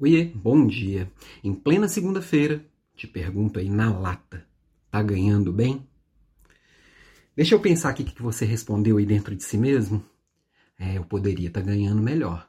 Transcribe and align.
Oiê, 0.00 0.24
bom 0.34 0.66
dia. 0.66 1.08
Em 1.42 1.54
plena 1.54 1.86
segunda-feira, 1.86 2.64
te 2.96 3.06
pergunto 3.06 3.60
aí 3.60 3.70
na 3.70 3.96
lata, 3.96 4.44
tá 4.90 5.00
ganhando 5.00 5.52
bem? 5.52 5.86
Deixa 7.36 7.54
eu 7.54 7.60
pensar 7.60 7.90
aqui 7.90 8.02
o 8.02 8.06
que 8.06 8.20
você 8.20 8.44
respondeu 8.44 8.96
aí 8.96 9.06
dentro 9.06 9.36
de 9.36 9.44
si 9.44 9.56
mesmo. 9.56 10.04
É, 10.76 10.98
eu 10.98 11.04
poderia 11.04 11.46
estar 11.46 11.60
tá 11.60 11.66
ganhando 11.66 12.02
melhor. 12.02 12.48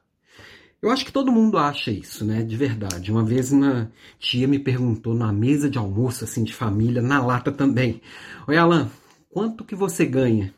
Eu 0.81 0.89
acho 0.89 1.05
que 1.05 1.11
todo 1.11 1.31
mundo 1.31 1.59
acha 1.59 1.91
isso, 1.91 2.25
né? 2.25 2.41
De 2.41 2.57
verdade. 2.57 3.11
Uma 3.11 3.23
vez 3.23 3.51
uma 3.51 3.91
tia 4.17 4.47
me 4.47 4.57
perguntou 4.57 5.13
na 5.13 5.31
mesa 5.31 5.69
de 5.69 5.77
almoço, 5.77 6.23
assim, 6.23 6.43
de 6.43 6.53
família, 6.53 6.99
na 7.01 7.23
lata 7.23 7.51
também. 7.51 8.01
Oi, 8.47 8.57
Alan, 8.57 8.89
quanto 9.29 9.63
que 9.63 9.75
você 9.75 10.03
ganha? 10.03 10.51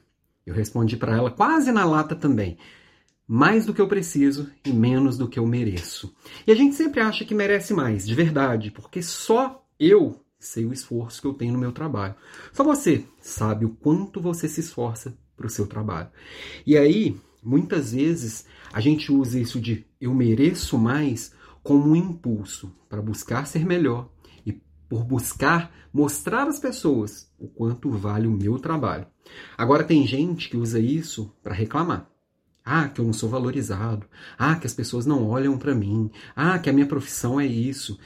Eu 0.45 0.55
respondi 0.55 0.95
para 0.95 1.17
ela, 1.17 1.29
quase 1.29 1.69
na 1.69 1.83
lata 1.83 2.15
também 2.15 2.57
mais 3.27 3.65
do 3.65 3.73
que 3.73 3.81
eu 3.81 3.87
preciso 3.87 4.49
e 4.65 4.71
menos 4.71 5.17
do 5.17 5.27
que 5.27 5.37
eu 5.37 5.45
mereço. 5.45 6.15
E 6.45 6.51
a 6.51 6.55
gente 6.55 6.75
sempre 6.75 7.01
acha 7.01 7.25
que 7.25 7.35
merece 7.35 7.73
mais, 7.73 8.07
de 8.07 8.15
verdade, 8.15 8.71
porque 8.71 9.01
só 9.01 9.65
eu 9.79 10.23
sei 10.39 10.65
o 10.65 10.71
esforço 10.71 11.21
que 11.21 11.27
eu 11.27 11.33
tenho 11.33 11.53
no 11.53 11.59
meu 11.59 11.71
trabalho. 11.71 12.15
Só 12.53 12.63
você 12.63 13.03
sabe 13.19 13.65
o 13.65 13.69
quanto 13.69 14.21
você 14.21 14.47
se 14.47 14.61
esforça 14.61 15.17
para 15.35 15.47
o 15.47 15.49
seu 15.49 15.67
trabalho. 15.67 16.09
E 16.65 16.77
aí, 16.77 17.17
muitas 17.43 17.91
vezes, 17.91 18.45
a 18.71 18.79
gente 18.79 19.11
usa 19.11 19.39
isso 19.39 19.59
de 19.59 19.85
eu 19.99 20.13
mereço 20.13 20.77
mais 20.77 21.33
como 21.61 21.89
um 21.89 21.95
impulso 21.95 22.73
para 22.87 23.01
buscar 23.01 23.45
ser 23.45 23.65
melhor 23.65 24.09
e 24.45 24.53
por 24.87 25.03
buscar 25.03 25.75
mostrar 25.91 26.47
às 26.47 26.59
pessoas 26.59 27.31
o 27.39 27.47
quanto 27.47 27.89
vale 27.89 28.27
o 28.27 28.31
meu 28.31 28.59
trabalho. 28.59 29.07
Agora, 29.57 29.83
tem 29.83 30.05
gente 30.05 30.49
que 30.49 30.57
usa 30.57 30.79
isso 30.79 31.33
para 31.41 31.55
reclamar. 31.55 32.09
Ah, 32.69 32.89
que 32.89 32.99
eu 32.99 33.05
não 33.05 33.13
sou 33.13 33.29
valorizado. 33.29 34.05
Ah, 34.37 34.57
que 34.57 34.67
as 34.67 34.73
pessoas 34.73 35.05
não 35.05 35.25
olham 35.25 35.57
para 35.57 35.73
mim. 35.73 36.11
Ah, 36.35 36.59
que 36.59 36.69
a 36.69 36.73
minha 36.73 36.85
profissão 36.85 37.39
é 37.39 37.45
isso. 37.45 37.97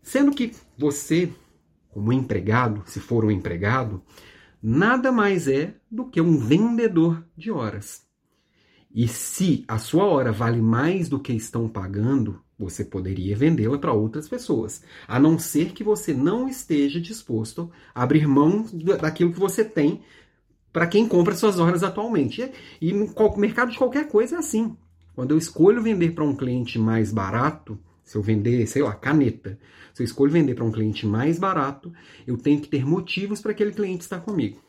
Sendo 0.00 0.30
que 0.30 0.52
você, 0.78 1.28
como 1.90 2.12
empregado, 2.12 2.84
se 2.86 3.00
for 3.00 3.24
um 3.24 3.32
empregado, 3.32 4.00
nada 4.62 5.10
mais 5.10 5.48
é 5.48 5.74
do 5.90 6.04
que 6.04 6.20
um 6.20 6.38
vendedor 6.38 7.26
de 7.36 7.50
horas. 7.50 8.02
E 8.94 9.08
se 9.08 9.64
a 9.66 9.76
sua 9.76 10.04
hora 10.04 10.30
vale 10.30 10.62
mais 10.62 11.08
do 11.08 11.18
que 11.18 11.32
estão 11.32 11.68
pagando, 11.68 12.40
você 12.56 12.84
poderia 12.84 13.34
vendê-la 13.36 13.76
para 13.76 13.92
outras 13.92 14.28
pessoas, 14.28 14.84
a 15.08 15.18
não 15.18 15.36
ser 15.36 15.72
que 15.72 15.82
você 15.82 16.14
não 16.14 16.48
esteja 16.48 17.00
disposto 17.00 17.72
a 17.92 18.04
abrir 18.04 18.28
mão 18.28 18.64
daquilo 19.00 19.32
que 19.32 19.40
você 19.40 19.64
tem 19.64 20.00
para 20.72 20.86
quem 20.86 21.06
compra 21.06 21.34
suas 21.34 21.58
horas 21.58 21.82
atualmente. 21.82 22.50
E 22.80 22.92
no 22.92 23.12
mercado 23.36 23.70
de 23.70 23.78
qualquer 23.78 24.08
coisa 24.08 24.36
é 24.36 24.38
assim. 24.38 24.76
Quando 25.14 25.32
eu 25.32 25.38
escolho 25.38 25.82
vender 25.82 26.12
para 26.12 26.24
um 26.24 26.34
cliente 26.34 26.78
mais 26.78 27.12
barato, 27.12 27.78
se 28.02 28.16
eu 28.16 28.22
vender, 28.22 28.66
sei 28.66 28.82
lá, 28.82 28.94
caneta, 28.94 29.58
se 29.92 30.02
eu 30.02 30.04
escolho 30.04 30.32
vender 30.32 30.54
para 30.54 30.64
um 30.64 30.72
cliente 30.72 31.06
mais 31.06 31.38
barato, 31.38 31.92
eu 32.26 32.36
tenho 32.36 32.60
que 32.60 32.68
ter 32.68 32.84
motivos 32.84 33.40
para 33.40 33.52
aquele 33.52 33.72
cliente 33.72 34.02
estar 34.02 34.20
comigo. 34.20 34.60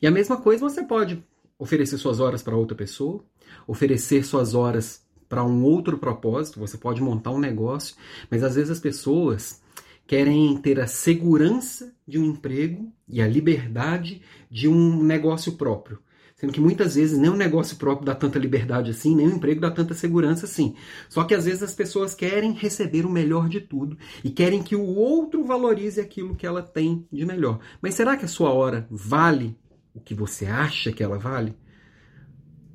E 0.00 0.06
a 0.06 0.10
mesma 0.10 0.36
coisa 0.36 0.68
você 0.68 0.82
pode 0.82 1.22
oferecer 1.58 1.98
suas 1.98 2.18
horas 2.18 2.42
para 2.42 2.56
outra 2.56 2.76
pessoa, 2.76 3.24
oferecer 3.66 4.24
suas 4.24 4.54
horas 4.54 5.06
para 5.28 5.44
um 5.44 5.62
outro 5.62 5.96
propósito, 5.98 6.58
você 6.58 6.76
pode 6.76 7.00
montar 7.00 7.30
um 7.30 7.38
negócio, 7.38 7.96
mas 8.30 8.42
às 8.42 8.56
vezes 8.56 8.70
as 8.70 8.80
pessoas 8.80 9.62
querem 10.06 10.56
ter 10.58 10.80
a 10.80 10.86
segurança 10.86 11.91
de 12.12 12.18
um 12.18 12.26
emprego 12.26 12.92
e 13.08 13.22
a 13.22 13.26
liberdade 13.26 14.20
de 14.50 14.68
um 14.68 15.02
negócio 15.02 15.52
próprio. 15.52 15.98
Sendo 16.36 16.52
que 16.52 16.60
muitas 16.60 16.94
vezes 16.94 17.18
nem 17.18 17.30
um 17.30 17.36
negócio 17.36 17.76
próprio 17.76 18.04
dá 18.04 18.14
tanta 18.14 18.38
liberdade 18.38 18.90
assim, 18.90 19.16
nem 19.16 19.26
um 19.28 19.36
emprego 19.36 19.62
dá 19.62 19.70
tanta 19.70 19.94
segurança 19.94 20.44
assim. 20.44 20.74
Só 21.08 21.24
que 21.24 21.34
às 21.34 21.46
vezes 21.46 21.62
as 21.62 21.72
pessoas 21.72 22.14
querem 22.14 22.52
receber 22.52 23.06
o 23.06 23.10
melhor 23.10 23.48
de 23.48 23.62
tudo 23.62 23.96
e 24.22 24.28
querem 24.28 24.62
que 24.62 24.76
o 24.76 24.84
outro 24.84 25.42
valorize 25.42 25.98
aquilo 25.98 26.34
que 26.36 26.46
ela 26.46 26.62
tem 26.62 27.06
de 27.10 27.24
melhor. 27.24 27.60
Mas 27.80 27.94
será 27.94 28.14
que 28.14 28.26
a 28.26 28.28
sua 28.28 28.52
hora 28.52 28.86
vale 28.90 29.56
o 29.94 30.00
que 30.00 30.12
você 30.14 30.44
acha 30.44 30.92
que 30.92 31.02
ela 31.02 31.18
vale? 31.18 31.56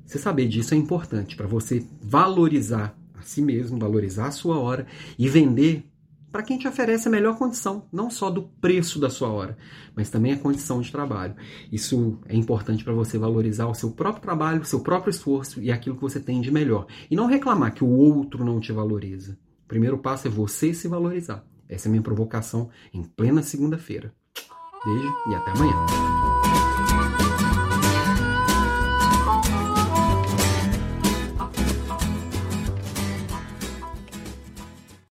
Você 0.04 0.18
saber 0.18 0.48
disso 0.48 0.74
é 0.74 0.76
importante 0.76 1.36
para 1.36 1.46
você 1.46 1.86
valorizar 2.02 2.98
a 3.14 3.22
si 3.22 3.40
mesmo, 3.40 3.78
valorizar 3.78 4.26
a 4.26 4.32
sua 4.32 4.58
hora 4.58 4.84
e 5.16 5.28
vender 5.28 5.84
para 6.30 6.42
quem 6.42 6.58
te 6.58 6.68
oferece 6.68 7.08
a 7.08 7.10
melhor 7.10 7.36
condição, 7.36 7.86
não 7.92 8.10
só 8.10 8.30
do 8.30 8.42
preço 8.42 8.98
da 8.98 9.08
sua 9.08 9.28
hora, 9.28 9.56
mas 9.94 10.10
também 10.10 10.32
a 10.32 10.38
condição 10.38 10.80
de 10.80 10.92
trabalho. 10.92 11.34
Isso 11.72 12.18
é 12.26 12.36
importante 12.36 12.84
para 12.84 12.92
você 12.92 13.18
valorizar 13.18 13.66
o 13.66 13.74
seu 13.74 13.90
próprio 13.90 14.22
trabalho, 14.22 14.60
o 14.60 14.66
seu 14.66 14.80
próprio 14.80 15.10
esforço 15.10 15.60
e 15.60 15.72
aquilo 15.72 15.96
que 15.96 16.02
você 16.02 16.20
tem 16.20 16.40
de 16.40 16.50
melhor. 16.50 16.86
E 17.10 17.16
não 17.16 17.26
reclamar 17.26 17.74
que 17.74 17.84
o 17.84 17.88
outro 17.88 18.44
não 18.44 18.60
te 18.60 18.72
valoriza. 18.72 19.38
O 19.64 19.68
primeiro 19.68 19.98
passo 19.98 20.28
é 20.28 20.30
você 20.30 20.72
se 20.74 20.88
valorizar. 20.88 21.44
Essa 21.68 21.86
é 21.86 21.88
a 21.88 21.92
minha 21.92 22.02
provocação 22.02 22.70
em 22.92 23.02
plena 23.02 23.42
segunda-feira. 23.42 24.12
Beijo 24.84 25.14
e 25.30 25.34
até 25.34 25.50
amanhã. 25.50 26.27